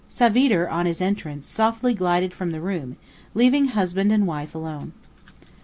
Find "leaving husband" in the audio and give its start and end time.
3.35-4.11